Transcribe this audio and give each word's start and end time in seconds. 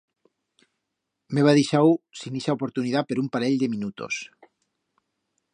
M'heba 1.33 1.53
deixau 1.59 1.93
sin 2.21 2.39
ixa 2.41 2.57
oportunidat 2.57 3.11
per 3.13 3.21
un 3.25 3.31
parell 3.37 3.63
de 3.65 3.73
minutos. 3.77 4.23